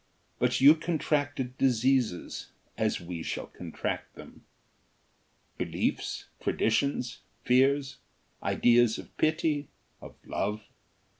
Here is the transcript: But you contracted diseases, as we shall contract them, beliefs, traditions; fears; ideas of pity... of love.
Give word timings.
But 0.39 0.59
you 0.59 0.73
contracted 0.73 1.59
diseases, 1.59 2.47
as 2.75 2.99
we 2.99 3.21
shall 3.21 3.45
contract 3.45 4.15
them, 4.15 4.45
beliefs, 5.59 6.25
traditions; 6.39 7.19
fears; 7.43 7.97
ideas 8.41 8.97
of 8.97 9.15
pity... 9.17 9.67
of 10.01 10.15
love. 10.25 10.63